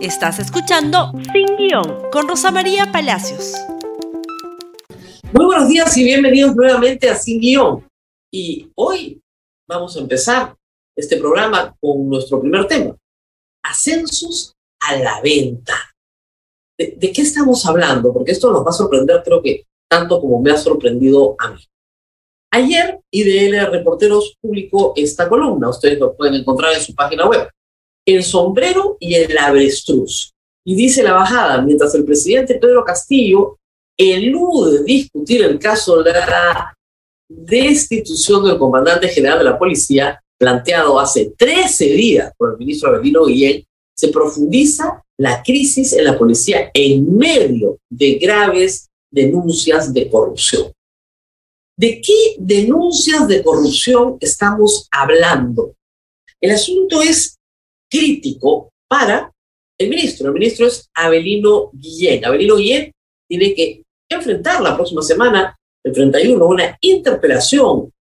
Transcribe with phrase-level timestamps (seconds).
[0.00, 3.54] Estás escuchando Sin Guión con Rosa María Palacios.
[5.32, 7.84] Muy buenos días y bienvenidos nuevamente a Sin Guión.
[8.32, 9.20] Y hoy
[9.68, 10.54] vamos a empezar
[10.96, 12.96] este programa con nuestro primer tema,
[13.64, 15.74] ascensos a la venta.
[16.78, 18.12] ¿De, de qué estamos hablando?
[18.12, 21.64] Porque esto nos va a sorprender, creo que tanto como me ha sorprendido a mí.
[22.52, 27.50] Ayer IDL Reporteros publicó esta columna, ustedes lo pueden encontrar en su página web
[28.14, 30.32] el sombrero y el avestruz.
[30.64, 33.58] Y dice la bajada, mientras el presidente Pedro Castillo
[33.96, 36.76] elude discutir el caso de la
[37.28, 43.24] destitución del comandante general de la policía, planteado hace 13 días por el ministro Abelino
[43.26, 50.72] Guillén, se profundiza la crisis en la policía en medio de graves denuncias de corrupción.
[51.76, 55.74] ¿De qué denuncias de corrupción estamos hablando?
[56.40, 57.37] El asunto es
[57.90, 59.32] crítico para
[59.78, 60.28] el ministro.
[60.28, 62.24] El ministro es Abelino Guillén.
[62.24, 62.92] Abelino Guillén
[63.28, 67.92] tiene que enfrentar la próxima semana, el 31, una interpelación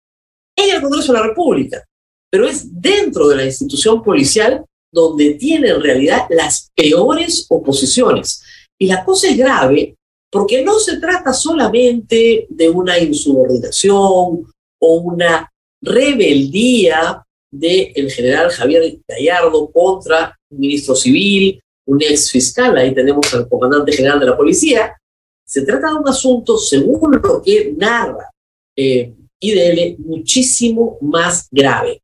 [0.56, 1.84] en el Congreso de la República,
[2.30, 8.42] pero es dentro de la institución policial donde tiene en realidad las peores oposiciones.
[8.78, 9.96] Y la cosa es grave
[10.30, 15.50] porque no se trata solamente de una insubordinación o una
[15.82, 17.25] rebeldía
[17.58, 23.92] del general Javier Gallardo contra un ministro civil, un ex fiscal, ahí tenemos al comandante
[23.92, 24.96] general de la policía.
[25.44, 28.30] Se trata de un asunto, según lo que narra
[28.76, 32.02] eh, IDL, muchísimo más grave.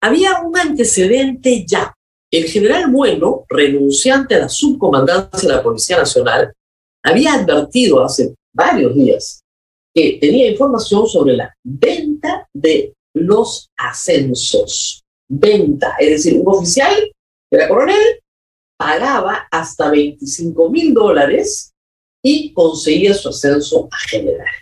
[0.00, 1.94] Había un antecedente ya.
[2.30, 6.52] El general Bueno, renunciante a la subcomandancia de la Policía Nacional,
[7.02, 9.42] había advertido hace varios días
[9.94, 12.94] que tenía información sobre la venta de
[13.26, 15.02] los ascensos.
[15.30, 16.94] Venta, es decir, un oficial
[17.50, 18.20] que era coronel
[18.78, 21.72] pagaba hasta 25 mil dólares
[22.22, 24.54] y conseguía su ascenso a general.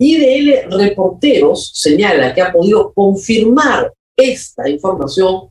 [0.00, 5.50] IDL Reporteros señala que ha podido confirmar esta información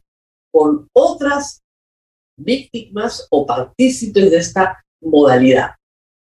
[0.51, 1.61] con otras
[2.37, 5.71] víctimas o partícipes de esta modalidad.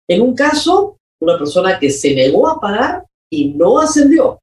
[0.09, 4.39] En un caso, una persona que se negó a pagar y no ascendió.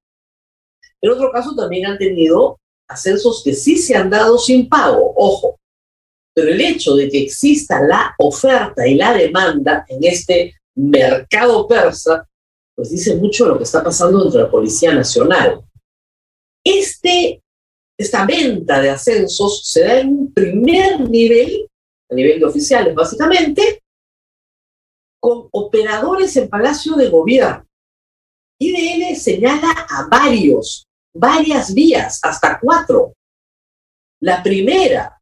[1.02, 5.60] En otro caso también han tenido ascensos que sí se han dado sin pago, ojo.
[6.34, 12.28] Pero el hecho de que exista la oferta y la demanda en este mercado persa,
[12.76, 15.62] pues dice mucho lo que está pasando dentro de la Policía Nacional.
[16.64, 17.42] Este,
[17.98, 21.68] esta venta de ascensos se da en un primer nivel,
[22.10, 23.81] a nivel de oficiales básicamente,
[25.22, 27.66] con operadores en Palacio de Gobierno.
[28.62, 30.89] IDL señala a varios
[31.19, 33.13] varias vías, hasta cuatro.
[34.22, 35.19] La primera,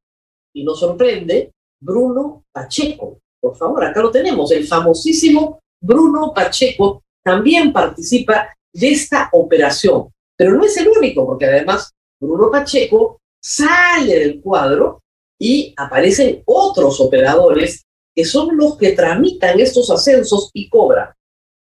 [0.53, 3.19] y nos sorprende, Bruno Pacheco.
[3.39, 10.53] Por favor, acá lo tenemos, el famosísimo Bruno Pacheco también participa de esta operación, pero
[10.53, 15.01] no es el único, porque además Bruno Pacheco sale del cuadro
[15.39, 17.83] y aparecen otros operadores
[18.15, 21.09] que son los que tramitan estos ascensos y cobran.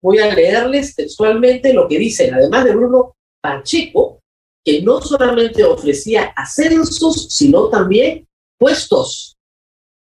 [0.02, 4.22] Voy a leerles textualmente lo que dicen, además de Bruno Pacheco,
[4.66, 8.26] que no solamente ofrecía ascensos, sino también
[8.58, 9.36] puestos.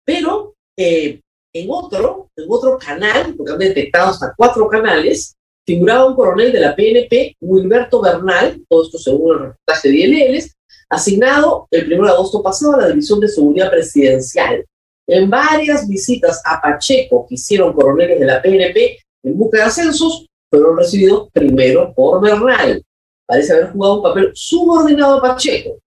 [0.06, 1.19] Pero eh,
[1.52, 5.35] en otro, en otro canal, porque han detectado hasta cuatro canales,
[5.66, 10.52] figuraba un coronel de la PNP, Wilberto Bernal, todo esto según el reportaje de INL,
[10.90, 14.64] asignado el 1 de agosto pasado a la División de Seguridad Presidencial.
[15.08, 20.28] En varias visitas a Pacheco que hicieron coroneles de la PNP en busca de ascensos,
[20.52, 22.84] fueron recibidos primero por Bernal
[23.25, 25.80] parece haber jugado un papel subordinado a Pacheco.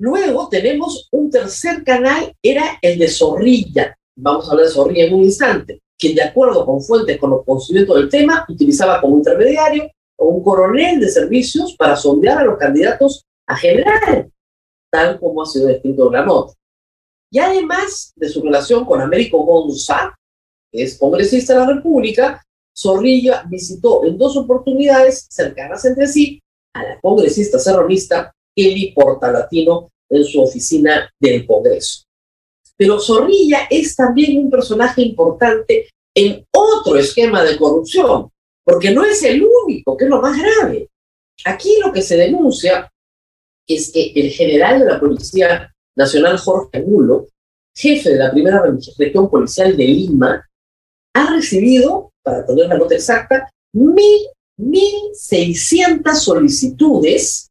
[0.00, 3.96] Luego tenemos un tercer canal, era el de Zorrilla.
[4.16, 7.44] Vamos a hablar de Zorrilla en un instante, quien de acuerdo con fuentes con los
[7.44, 12.58] conocimientos del tema, utilizaba como intermediario o un coronel de servicios para sondear a los
[12.58, 14.30] candidatos a general,
[14.90, 16.54] tal como ha sido descrito en la nota.
[17.30, 20.14] Y además de su relación con Américo González,
[20.72, 22.42] que es congresista de la República,
[22.78, 26.40] Zorrilla visitó en dos oportunidades cercanas entre sí
[26.72, 32.04] a la congresista serronista Kelly Portalatino en su oficina del Congreso.
[32.76, 38.30] Pero Zorrilla es también un personaje importante en otro esquema de corrupción,
[38.64, 40.88] porque no es el único, que es lo más grave.
[41.44, 42.90] Aquí lo que se denuncia
[43.66, 47.26] es que el general de la Policía Nacional, Jorge Angulo,
[47.76, 48.62] jefe de la primera
[48.98, 50.48] región policial de Lima,
[51.14, 54.28] ha recibido para tener la nota exacta, mil,
[54.58, 57.48] mil seiscientas solicitudes,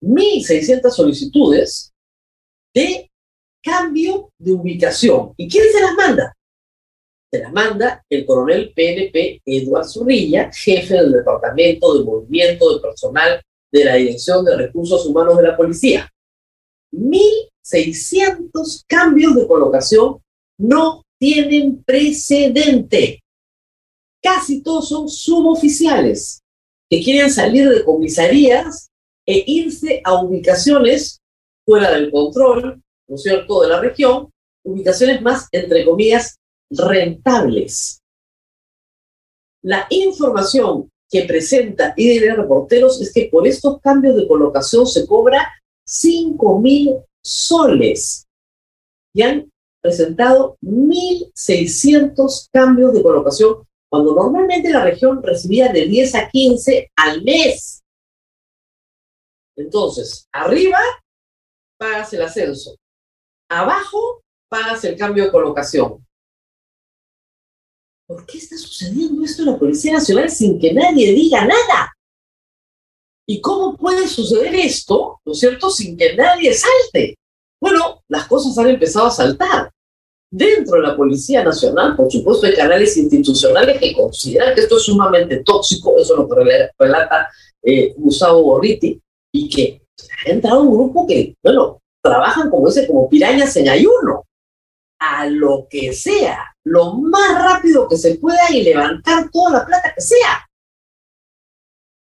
[0.00, 1.92] mil seiscientas solicitudes
[2.72, 3.10] de
[3.60, 5.32] cambio de ubicación.
[5.36, 6.36] ¿Y quién se las manda?
[7.32, 13.42] Se las manda el coronel PNP Eduardo Zurrilla, jefe del Departamento de Movimiento de Personal
[13.72, 16.08] de la Dirección de Recursos Humanos de la Policía.
[16.92, 20.22] 1.600 cambios de colocación
[20.56, 23.20] no tienen precedente.
[24.26, 26.42] Casi todos son suboficiales
[26.90, 28.90] que quieren salir de comisarías
[29.24, 31.20] e irse a ubicaciones
[31.64, 34.32] fuera del control, ¿no es cierto?, de la región,
[34.64, 36.40] ubicaciones más, entre comillas,
[36.70, 38.02] rentables.
[39.62, 45.52] La información que presenta IDL Reporteros es que por estos cambios de colocación se cobra
[45.84, 48.26] 5 mil soles
[49.14, 56.28] y han presentado 1.600 cambios de colocación cuando normalmente la región recibía de 10 a
[56.28, 57.82] 15 al mes.
[59.56, 60.78] Entonces, arriba
[61.78, 62.76] pagas el ascenso,
[63.48, 66.06] abajo pagas el cambio de colocación.
[68.06, 71.92] ¿Por qué está sucediendo esto en la Policía Nacional sin que nadie diga nada?
[73.28, 77.18] ¿Y cómo puede suceder esto, no es cierto, sin que nadie salte?
[77.60, 79.72] Bueno, las cosas han empezado a saltar.
[80.36, 84.82] Dentro de la Policía Nacional, por supuesto, hay canales institucionales que consideran que esto es
[84.82, 86.28] sumamente tóxico, eso es lo
[86.78, 87.28] relata
[87.62, 89.00] eh, Gustavo Borriti,
[89.32, 89.80] y que
[90.26, 94.26] ha entrado un grupo que, bueno, trabajan como ese, como pirañas en ayuno,
[94.98, 99.94] a lo que sea, lo más rápido que se pueda y levantar toda la plata
[99.94, 100.46] que sea.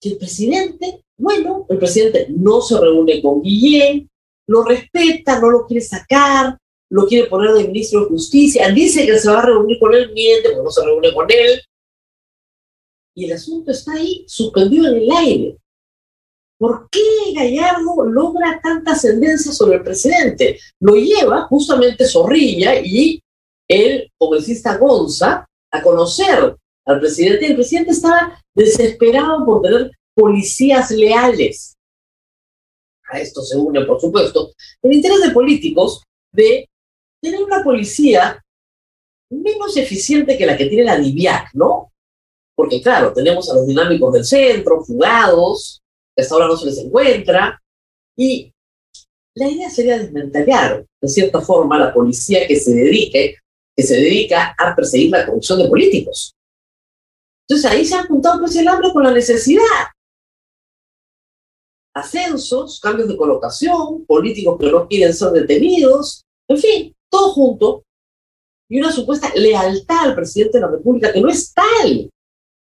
[0.02, 4.10] Que el presidente, bueno, el presidente no se reúne con Guillén,
[4.48, 6.58] lo respeta, no lo quiere sacar,
[6.96, 10.14] lo quiere poner de ministro de Justicia, dice que se va a reunir con él,
[10.14, 11.62] miente, porque no se reúne con él.
[13.14, 15.58] Y el asunto está ahí, suspendido en el aire.
[16.58, 17.02] ¿Por qué
[17.34, 20.58] Gallardo logra tanta ascendencia sobre el presidente?
[20.80, 23.22] Lo lleva justamente Zorrilla y
[23.68, 26.56] el congresista Gonza a conocer
[26.86, 27.48] al presidente.
[27.48, 31.76] El presidente estaba desesperado por tener policías leales.
[33.12, 36.02] A esto se une, por supuesto, el interés de políticos
[36.32, 36.70] de
[37.26, 38.44] tener una policía
[39.32, 41.92] menos eficiente que la que tiene la DIVIAC, ¿no?
[42.56, 45.82] Porque claro, tenemos a los dinámicos del centro, fugados,
[46.16, 47.62] que hasta ahora no se les encuentra,
[48.16, 48.54] y
[49.36, 53.36] la idea sería desmantelar, de cierta forma, la policía que se dedique,
[53.76, 56.34] que se dedica a perseguir la corrupción de políticos.
[57.48, 59.64] Entonces ahí se ha juntado pues el hambre con la necesidad.
[61.94, 67.84] Ascensos, cambios de colocación, políticos que no quieren ser detenidos, en fin, todo junto.
[68.70, 72.10] Y una supuesta lealtad al presidente de la República que no es tal.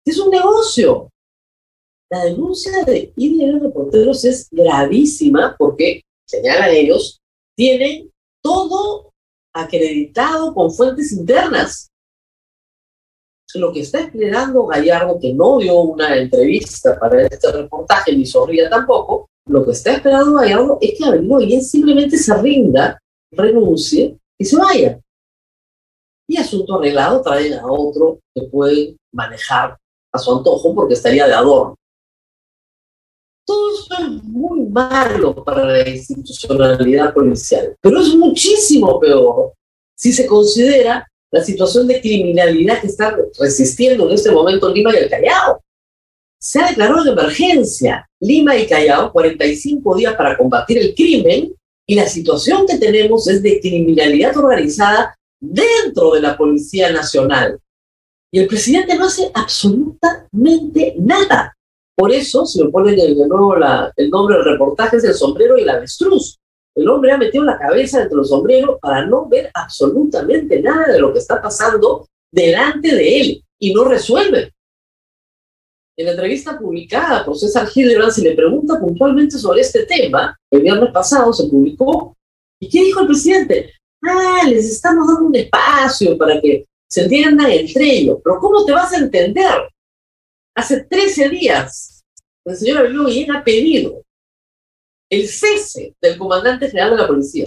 [0.05, 1.11] Es un negocio.
[2.11, 7.19] La denuncia de IDL Reporteros es gravísima porque, señalan ellos,
[7.57, 8.11] tienen
[8.43, 9.13] todo
[9.55, 11.89] acreditado con fuentes internas.
[13.55, 18.69] Lo que está esperando Gallardo, que no dio una entrevista para este reportaje, ni sonría
[18.69, 22.99] tampoco, lo que está esperando Gallardo es que Avelino Guillén simplemente se rinda,
[23.31, 25.01] renuncie y se vaya.
[26.29, 29.77] Y asunto arreglado traen a otro que puede manejar
[30.13, 31.77] a su antojo porque estaría de adorno.
[33.47, 39.53] Todo esto es muy malo para la institucionalidad policial, pero es muchísimo peor
[39.97, 44.97] si se considera la situación de criminalidad que está resistiendo en este momento Lima y
[44.97, 45.63] el Callao.
[46.41, 51.55] Se ha declarado de emergencia Lima y Callao, 45 días para combatir el crimen,
[51.87, 57.61] y la situación que tenemos es de criminalidad organizada dentro de la Policía Nacional.
[58.33, 61.57] Y el presidente no hace absolutamente nada.
[61.97, 63.55] Por eso, si me ponen de nuevo
[63.97, 66.39] el nombre del reportaje, es el sombrero y el avestruz.
[66.75, 70.99] El hombre ha metido la cabeza dentro del sombrero para no ver absolutamente nada de
[70.99, 74.53] lo que está pasando delante de él y no resuelve.
[75.99, 80.39] En la entrevista publicada por César Hildebrand se le pregunta puntualmente sobre este tema.
[80.51, 82.15] El viernes pasado se publicó.
[82.61, 83.73] ¿Y qué dijo el presidente?
[84.03, 88.19] Ah, les estamos dando un espacio para que se entiendan entre ellos.
[88.23, 89.71] Pero ¿cómo te vas a entender?
[90.55, 92.05] Hace 13 días,
[92.45, 94.03] el señor Guillén ha pedido
[95.11, 97.47] el cese del comandante general de la policía.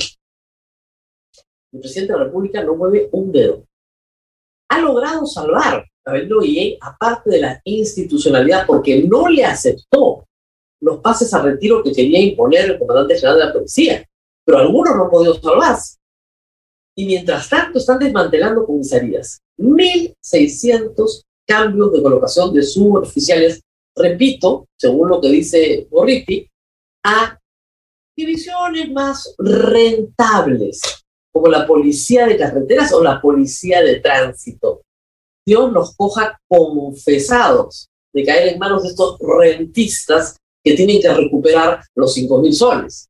[1.71, 3.63] El presidente de la República no mueve un dedo.
[4.69, 10.25] Ha logrado salvar Abelino Guillén, aparte de la institucionalidad, porque no le aceptó
[10.81, 14.05] los pases a retiro que quería imponer el comandante general de la policía.
[14.45, 15.97] Pero algunos no han podido salvarse.
[16.97, 19.39] Y mientras tanto están desmantelando comisarías.
[19.57, 23.61] 1.600 cambios de colocación de suboficiales,
[23.95, 26.47] repito, según lo que dice Borriti,
[27.03, 27.37] a
[28.15, 30.81] divisiones más rentables.
[31.31, 34.81] como la policía de carreteras o la policía de tránsito.
[35.49, 41.81] Dios nos coja confesados de caer en manos de estos rentistas que tienen que recuperar
[41.95, 43.09] los 5 mil soles.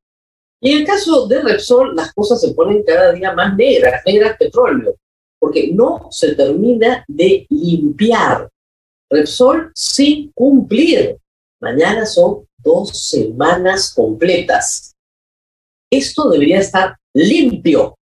[0.58, 4.38] Y en el caso de Repsol, las cosas se ponen cada día más negras, negras
[4.38, 4.96] petróleo,
[5.38, 8.48] porque no se termina de limpiar.
[9.10, 11.18] Repsol sin cumplir.
[11.60, 14.94] Mañana son dos semanas completas.
[15.90, 17.98] Esto debería estar limpio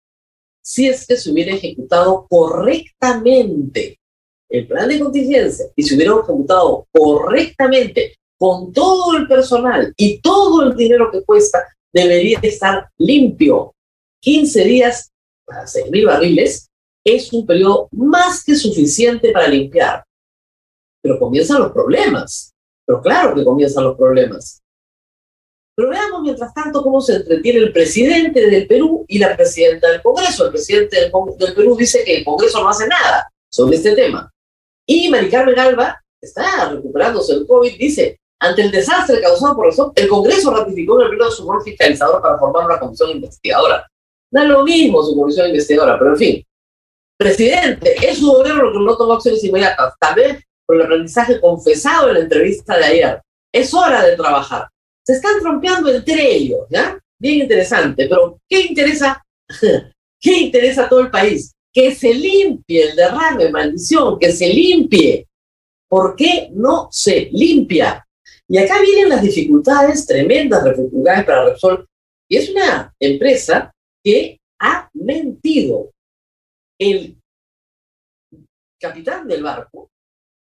[0.60, 4.00] si es que se hubiera ejecutado correctamente
[4.48, 10.62] el plan de contingencia y se hubiera ejecutado correctamente con todo el personal y todo
[10.62, 13.74] el dinero que cuesta, debería estar limpio.
[14.20, 15.12] 15 días
[15.44, 16.68] para 6.000 barriles
[17.04, 20.04] es un periodo más que suficiente para limpiar.
[21.02, 22.52] Pero comienzan los problemas.
[22.86, 24.62] Pero claro que comienzan los problemas.
[25.76, 30.02] Pero veamos mientras tanto cómo se entretiene el presidente del Perú y la presidenta del
[30.02, 30.46] Congreso.
[30.46, 34.30] El presidente del, del Perú dice que el Congreso no hace nada sobre este tema.
[34.86, 39.92] Y Mari Carmen Alba está recuperándose del COVID, dice, ante el desastre causado por eso,
[39.94, 43.86] el Congreso ratificó en el pleno su rol fiscalizador para formar una comisión investigadora.
[44.30, 46.46] Es lo mismo su comisión investigadora, pero en fin.
[47.16, 52.08] Presidente, es su gobierno que no tomó acciones inmediatas, tal vez por el aprendizaje confesado
[52.08, 53.22] en la entrevista de ayer.
[53.52, 54.68] Es hora de trabajar.
[55.06, 56.98] Se están trompeando entre ellos, ¿ya?
[57.18, 59.24] Bien interesante, pero ¿qué interesa?
[60.20, 61.54] ¿Qué interesa a todo el país?
[61.74, 65.28] Que se limpie el derrame, maldición, que se limpie.
[65.88, 68.06] ¿Por qué no se limpia?
[68.48, 71.88] Y acá vienen las dificultades, tremendas dificultades para Repsol.
[72.28, 75.90] Y es una empresa que ha mentido.
[76.78, 77.16] El
[78.80, 79.90] capitán del barco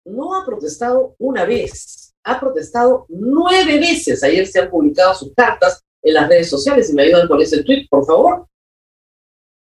[0.06, 4.24] no ha protestado una vez, ha protestado nueve veces.
[4.24, 6.88] Ayer se han publicado sus cartas en las redes sociales.
[6.88, 8.48] Si me ayudan con ese tweet, por favor.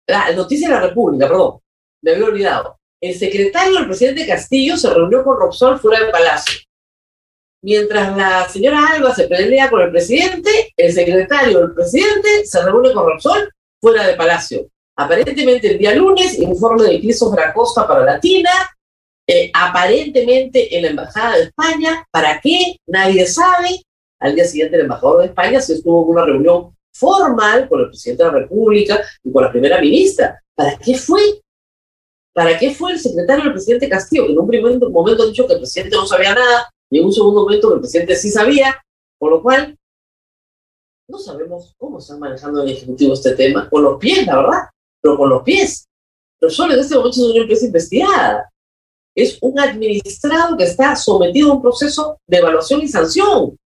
[0.09, 1.61] La noticia de la República, perdón,
[2.03, 2.79] me había olvidado.
[3.01, 6.61] El secretario del presidente Castillo se reunió con Repsol fuera del palacio.
[7.63, 12.93] Mientras la señora Alba se pelea con el presidente, el secretario del presidente se reúne
[12.93, 14.69] con Repsol fuera de Palacio.
[14.97, 18.51] Aparentemente el día lunes, informe de Cristóbal Costa para Latina,
[19.27, 22.07] eh, aparentemente en la Embajada de España.
[22.11, 22.77] ¿Para qué?
[22.87, 23.83] Nadie sabe.
[24.21, 27.89] Al día siguiente el embajador de España se estuvo en una reunión formal con el
[27.89, 30.43] presidente de la República y con la primera ministra.
[30.55, 31.41] ¿Para qué fue?
[32.33, 35.47] ¿Para qué fue el secretario del presidente Castillo, que en un primer momento ha dicho
[35.47, 38.77] que el presidente no sabía nada, y en un segundo momento el presidente sí sabía,
[39.19, 39.77] por lo cual
[41.09, 44.69] no sabemos cómo están manejando el Ejecutivo este tema, con los pies, la verdad,
[45.01, 45.89] pero con los pies.
[46.39, 48.53] Pero solo en este momento es una empresa investigada.
[49.17, 53.59] Es un administrado que está sometido a un proceso de evaluación y sanción.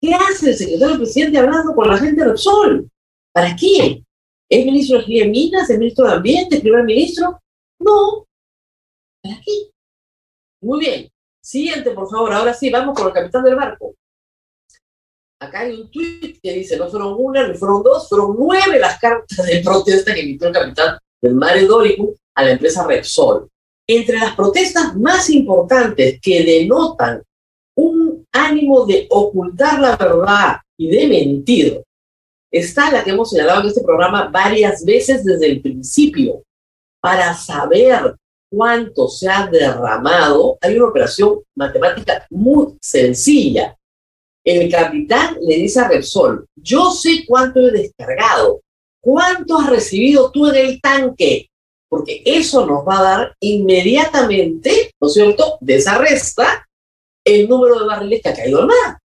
[0.00, 2.88] ¿Qué hace el secretario presidente hablando con la gente del Sol?
[3.32, 4.02] ¿Para qué?
[4.48, 5.68] ¿Es ministro de Minas?
[5.68, 6.56] ¿Es ministro de Ambiente?
[6.56, 7.40] ¿Es primer ministro?
[7.80, 8.26] No.
[9.22, 9.70] ¿Para qué?
[10.62, 11.10] Muy bien.
[11.42, 12.32] Siguiente, por favor.
[12.32, 13.94] Ahora sí, vamos con el capitán del barco.
[15.40, 18.98] Acá hay un tuit que dice, no fueron una, no fueron dos, fueron nueve las
[18.98, 23.48] cartas de protesta que emitió el capitán del Mare Doricu a la empresa Repsol.
[23.86, 27.22] Entre las protestas más importantes que denotan
[27.76, 31.82] un ánimo de ocultar la verdad y de mentir,
[32.50, 36.42] está la que hemos señalado en este programa varias veces desde el principio,
[37.00, 38.16] para saber
[38.50, 43.76] cuánto se ha derramado, hay una operación matemática muy sencilla.
[44.44, 48.60] El capitán le dice a Repsol, yo sé cuánto he descargado,
[49.00, 51.48] cuánto has recibido tú en el tanque,
[51.88, 56.67] porque eso nos va a dar inmediatamente, ¿no es cierto?, de esa resta
[57.28, 58.98] el número de barriles que ha caído al mar.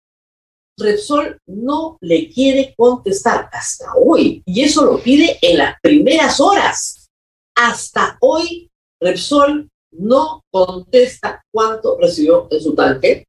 [0.79, 7.11] Repsol no le quiere contestar hasta hoy, y eso lo pide en las primeras horas.
[7.55, 13.27] Hasta hoy Repsol no contesta cuánto recibió en su tanque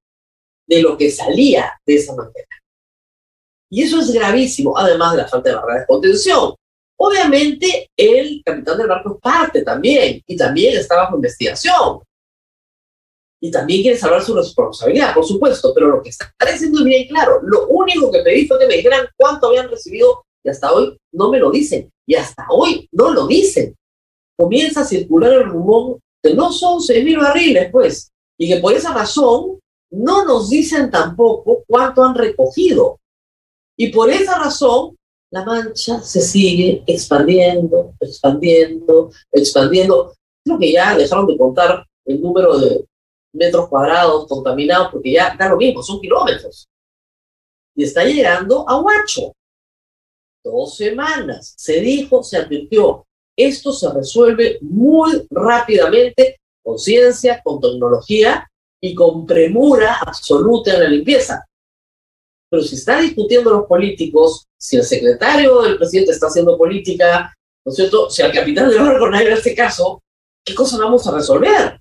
[0.67, 2.47] de lo que salía de esa manera.
[3.69, 6.53] Y eso es gravísimo, además de la falta de barrera de contención.
[6.97, 11.99] Obviamente, el capitán del barco parte también, y también está bajo investigación.
[13.43, 17.41] Y también quiere salvar su responsabilidad, por supuesto, pero lo que está diciendo bien claro,
[17.43, 21.29] lo único que pedí fue que me dijeran cuánto habían recibido y hasta hoy no
[21.29, 21.91] me lo dicen.
[22.07, 23.75] Y hasta hoy no lo dicen
[24.37, 28.93] comienza a circular el rumor que no son 6.000 barriles, pues, y que por esa
[28.93, 29.59] razón
[29.91, 32.99] no nos dicen tampoco cuánto han recogido.
[33.77, 34.95] Y por esa razón,
[35.31, 40.13] la mancha se sigue expandiendo, expandiendo, expandiendo.
[40.45, 42.85] Creo que ya dejaron de contar el número de
[43.33, 46.67] metros cuadrados contaminados, porque ya da lo mismo, son kilómetros.
[47.75, 49.33] Y está llegando a Huacho.
[50.43, 51.53] Dos semanas.
[51.57, 58.47] Se dijo, se advirtió, esto se resuelve muy rápidamente con ciencia, con tecnología
[58.81, 61.45] y con premura absoluta en la limpieza.
[62.49, 67.33] Pero si está discutiendo los políticos, si el secretario del presidente está haciendo política,
[67.65, 68.09] ¿no es cierto?
[68.09, 70.01] Si al capitán de la con en este caso,
[70.45, 71.79] ¿qué cosa vamos a resolver?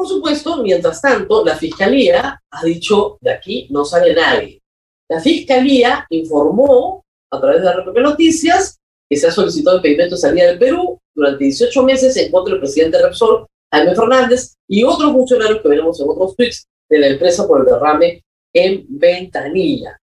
[0.00, 4.62] Por supuesto, mientras tanto, la Fiscalía ha dicho, de aquí no sale nadie.
[5.10, 10.20] La Fiscalía informó a través de RPP Noticias que se ha solicitado el pedimento de
[10.22, 15.12] salida del Perú durante 18 meses en contra del presidente Repsol, Jaime Fernández, y otros
[15.12, 20.00] funcionarios que veremos en otros tweets de la empresa por el derrame en Ventanilla.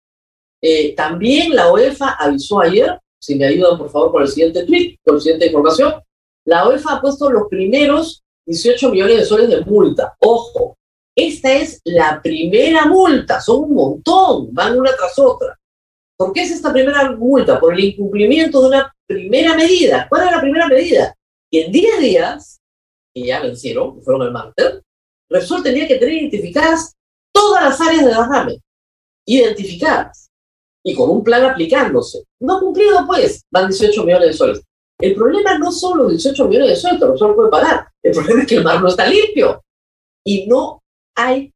[0.61, 4.97] Eh, también la UEFA avisó ayer, si me ayudan por favor con el siguiente tweet,
[5.05, 5.93] con la siguiente información,
[6.43, 10.15] la UEFA ha puesto los primeros 18 millones de soles de multa.
[10.19, 10.77] Ojo,
[11.15, 15.57] esta es la primera multa, son un montón, van una tras otra.
[16.17, 17.59] ¿Por qué es esta primera multa?
[17.59, 20.07] Por el incumplimiento de una primera medida.
[20.09, 21.15] ¿Cuál es la primera medida?
[21.51, 22.59] Que en 10 días,
[23.13, 24.81] que ya vencieron, fueron el martes,
[25.29, 26.93] Repsol tenía que tener identificadas
[27.33, 28.61] todas las áreas de derrame,
[29.25, 30.29] identificadas,
[30.83, 32.23] y con un plan aplicándose.
[32.39, 34.63] No cumplido, pues, van 18 millones de soles.
[34.99, 38.55] El problema no son los 18 millones de Repsol puede pagar, el problema es que
[38.55, 39.61] el mar no está limpio.
[40.25, 40.81] Y no
[41.15, 41.53] hay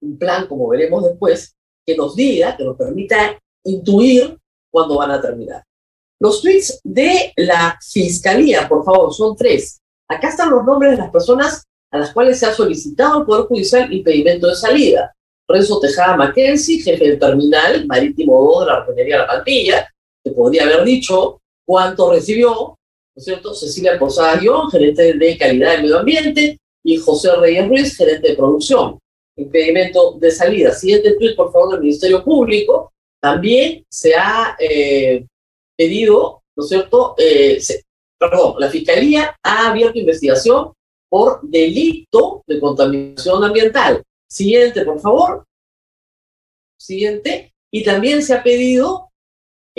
[0.00, 1.54] un plan, como veremos después,
[1.86, 4.38] que nos diga, que nos permita intuir
[4.70, 5.62] cuándo van a terminar.
[6.20, 9.80] Los tweets de la fiscalía, por favor, son tres.
[10.08, 13.46] Acá están los nombres de las personas a las cuales se ha solicitado el Poder
[13.46, 15.14] Judicial impedimento de salida.
[15.48, 19.88] Renzo Tejada Mackenzie, jefe del terminal marítimo 2 de la refinería La Pantilla,
[20.22, 22.78] que podría haber dicho cuánto recibió, ¿no
[23.14, 23.52] es cierto?
[23.52, 28.36] Cecilia Posada Guión, gerente de calidad del medio ambiente, y José Reyes Ruiz, gerente de
[28.36, 28.98] producción.
[29.36, 30.72] Impedimento de salida.
[30.72, 32.90] Siguiente tweet, por favor, del Ministerio Público.
[33.20, 35.26] También se ha eh,
[35.76, 37.14] pedido, ¿no es cierto?
[37.18, 37.60] Eh,
[38.18, 40.72] perdón, la Fiscalía ha abierto investigación
[41.10, 44.02] por delito de contaminación ambiental.
[44.26, 45.44] Siguiente, por favor.
[46.80, 47.52] Siguiente.
[47.70, 49.07] Y también se ha pedido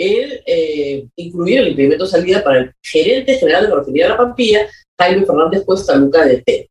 [0.00, 4.10] el eh, incluir el impedimento de salida para el gerente general de la refinería de
[4.10, 4.66] la Pampilla,
[4.98, 6.70] Jaime Fernández Cuesta Luca de T.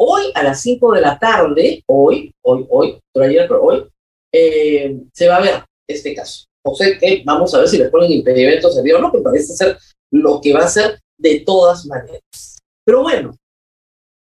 [0.00, 3.86] Hoy a las 5 de la tarde, hoy, hoy, hoy, pero ayer, pero hoy,
[4.32, 6.46] se va a ver este caso.
[6.64, 9.54] O sea que vamos a ver si le ponen impedimento de o no, que parece
[9.54, 9.76] ser
[10.10, 12.58] lo que va a ser de todas maneras.
[12.84, 13.36] Pero bueno,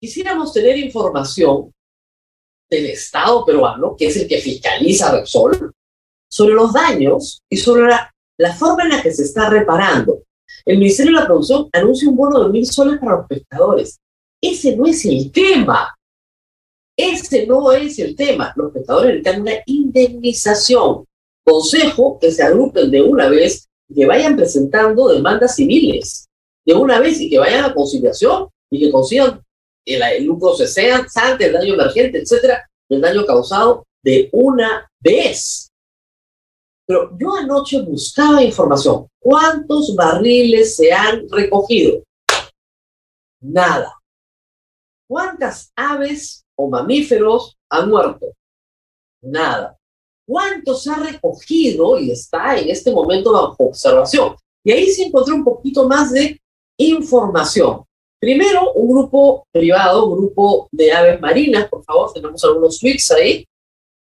[0.02, 1.72] quisiéramos tener información
[2.70, 5.74] del Estado peruano, que es el que fiscaliza Repsol,
[6.30, 10.24] sobre los daños y sobre la, la forma en la que se está reparando.
[10.66, 14.00] El Ministerio de la Producción anuncia un bono de mil soles para los pescadores.
[14.42, 15.96] Ese no es el tema.
[16.98, 18.54] Ese no es el tema.
[18.56, 21.06] Los pescadores necesitan una indemnización
[21.44, 26.28] consejo que se agrupen de una vez y que vayan presentando demandas civiles
[26.66, 29.42] de una vez y que vayan a conciliación y que consigan
[29.86, 35.65] el, el lucro cesante, el daño emergente, etcétera, el daño causado de una vez.
[36.88, 39.08] Pero yo anoche buscaba información.
[39.20, 42.04] ¿Cuántos barriles se han recogido?
[43.42, 43.98] Nada.
[45.08, 48.28] ¿Cuántas aves o mamíferos han muerto?
[49.22, 49.78] Nada
[50.26, 54.36] cuánto se ha recogido y está en este momento bajo observación.
[54.64, 56.40] Y ahí se encontré un poquito más de
[56.78, 57.84] información.
[58.20, 63.46] Primero, un grupo privado, un grupo de aves marinas, por favor, tenemos algunos tweets ahí.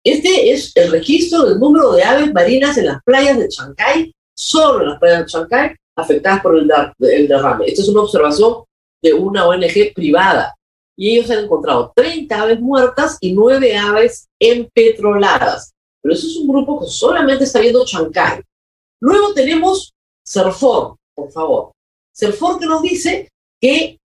[0.10, 4.82] Este es el registro del número de aves marinas en las playas de Chancay, solo
[4.82, 7.66] en las playas de Chancay, afectadas por el, el derrame.
[7.66, 8.64] Esta es una observación
[9.04, 10.56] de una ONG privada.
[10.96, 15.74] Y ellos han encontrado 30 aves muertas y 9 aves empetroladas.
[16.02, 18.42] Pero eso es un grupo que solamente está viendo Chancay.
[19.02, 19.94] Luego tenemos
[20.24, 21.72] Serfor, por favor.
[22.14, 24.00] Serfor que nos dice que,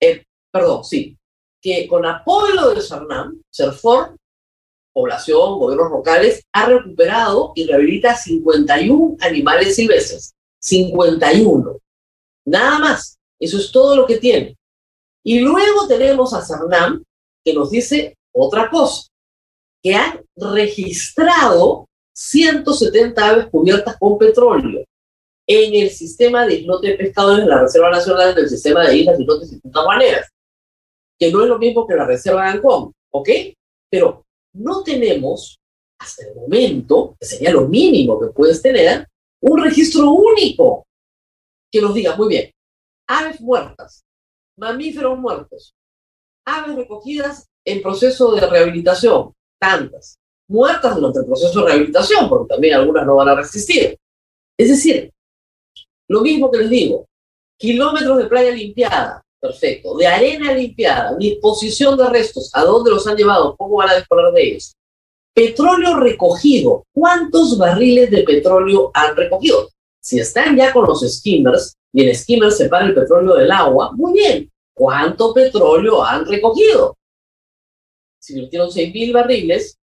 [0.00, 1.14] eh, perdón, sí,
[1.60, 4.16] que con apoyo del Cernam, Serfor,
[4.92, 10.34] población, gobiernos locales, ha recuperado y rehabilita 51 animales silvestres.
[10.60, 11.78] 51.
[12.46, 13.18] Nada más.
[13.40, 14.56] Eso es todo lo que tiene.
[15.24, 17.02] Y luego tenemos a Cernam,
[17.44, 19.08] que nos dice otra cosa
[19.82, 24.84] que han registrado 170 aves cubiertas con petróleo
[25.46, 29.18] en el sistema de islote de pescadores de la Reserva Nacional del Sistema de Islas,
[29.18, 30.28] Islotes y Punta Maneras,
[31.18, 33.28] que no es lo mismo que la Reserva de Ancón, ¿ok?
[33.90, 34.24] Pero
[34.54, 35.58] no tenemos,
[36.00, 39.08] hasta el momento, que sería lo mínimo que puedes tener,
[39.40, 40.86] un registro único
[41.70, 42.50] que nos diga, muy bien,
[43.08, 44.04] aves muertas,
[44.58, 45.74] mamíferos muertos,
[46.46, 52.74] aves recogidas en proceso de rehabilitación, tantas, muertas durante el proceso de rehabilitación, porque también
[52.74, 53.96] algunas no van a resistir.
[54.58, 55.10] Es decir,
[56.08, 57.06] lo mismo que les digo,
[57.62, 59.96] Kilómetros de playa limpiada, perfecto.
[59.96, 63.56] De arena limpiada, disposición de restos, ¿a dónde los han llevado?
[63.56, 64.76] ¿Cómo van a disponer de ellos?
[65.34, 69.68] Petróleo recogido, ¿cuántos barriles de petróleo han recogido?
[70.00, 74.12] Si están ya con los skimmers y el skimmer separa el petróleo del agua, muy
[74.12, 74.50] bien.
[74.74, 76.96] ¿Cuánto petróleo han recogido?
[78.20, 79.76] Si metieron 6.000 barriles,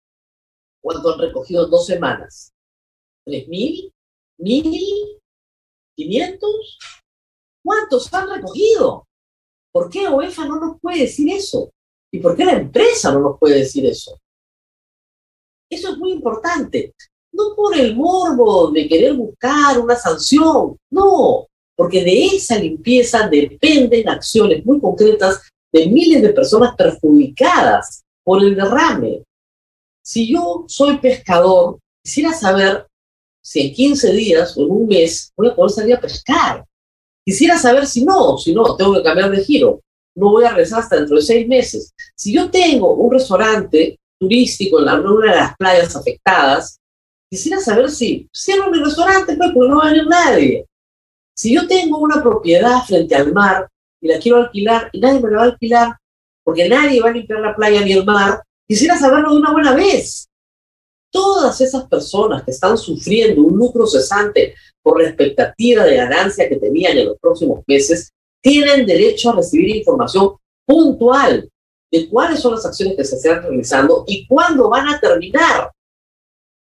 [0.82, 2.54] ¿cuánto han recogido en dos semanas?
[3.26, 3.92] ¿3.000?
[4.38, 5.20] ¿1.000?
[5.98, 6.40] ¿500?
[7.64, 9.07] ¿Cuántos han recogido?
[9.72, 11.72] ¿Por qué OEFA no nos puede decir eso?
[12.12, 14.20] ¿Y por qué la empresa no nos puede decir eso?
[15.70, 16.94] Eso es muy importante.
[17.34, 24.10] No por el morbo de querer buscar una sanción, no, porque de esa limpieza dependen
[24.10, 29.24] acciones muy concretas de miles de personas perjudicadas por el derrame.
[30.02, 32.88] Si yo soy pescador, quisiera saber
[33.42, 36.66] si en 15 días o en un mes voy a poder salir a pescar.
[37.28, 39.82] Quisiera saber si no, si no, tengo que cambiar de giro.
[40.16, 41.94] No voy a regresar hasta dentro de seis meses.
[42.16, 46.80] Si yo tengo un restaurante turístico en la, una de las playas afectadas,
[47.30, 50.66] quisiera saber si cierro mi restaurante, pues, porque no va a venir nadie.
[51.36, 53.68] Si yo tengo una propiedad frente al mar
[54.02, 55.98] y la quiero alquilar y nadie me la va a alquilar
[56.46, 59.74] porque nadie va a limpiar la playa ni el mar, quisiera saberlo de una buena
[59.76, 60.27] vez.
[61.12, 66.58] Todas esas personas que están sufriendo un lucro cesante por la expectativa de ganancia que
[66.58, 71.50] tenían en los próximos meses, tienen derecho a recibir información puntual
[71.92, 75.72] de cuáles son las acciones que se están realizando y cuándo van a terminar.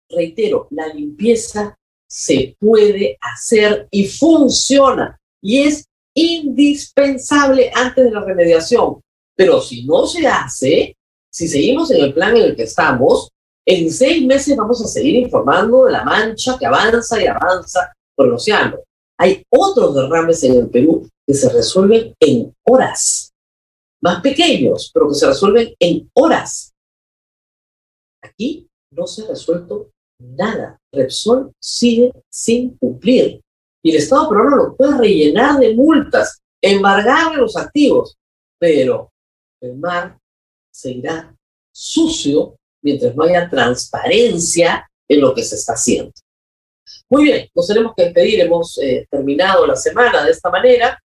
[0.10, 1.78] Reitero, la limpieza
[2.10, 5.86] se puede hacer y funciona y es
[6.16, 9.02] indispensable antes de la remediación.
[9.36, 10.96] Pero si no se hace,
[11.30, 13.30] si seguimos en el plan en el que estamos,
[13.68, 18.28] en seis meses vamos a seguir informando de la mancha que avanza y avanza por
[18.28, 18.78] el océano.
[19.20, 23.34] Hay otros derrames en el Perú que se resuelven en horas,
[24.02, 26.72] más pequeños, pero que se resuelven en horas.
[28.24, 30.80] Aquí no se ha resuelto nada.
[30.94, 33.42] Repsol sigue sin cumplir.
[33.84, 38.16] Y el Estado peruano lo puede rellenar de multas, embargar los activos,
[38.58, 39.12] pero
[39.62, 40.18] el mar
[40.72, 41.36] seguirá
[41.74, 46.12] sucio mientras no haya transparencia en lo que se está haciendo.
[47.10, 48.42] Muy bien, nos tenemos que despedir.
[48.42, 51.00] Hemos eh, terminado la semana de esta manera,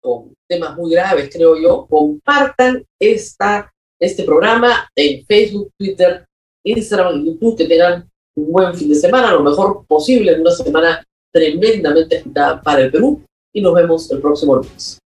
[0.00, 1.86] con temas muy graves, creo yo.
[1.86, 6.24] Compartan esta, este programa en Facebook, Twitter,
[6.64, 10.52] Instagram y YouTube, que tengan un buen fin de semana, lo mejor posible, en una
[10.52, 14.98] semana tremendamente agitada para el Perú y nos vemos el próximo lunes.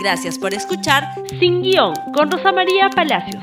[0.00, 1.04] Gracias por escuchar
[1.38, 3.42] Sin Guión con Rosa María Palacios.